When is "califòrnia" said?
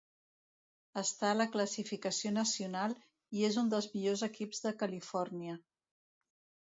4.85-5.59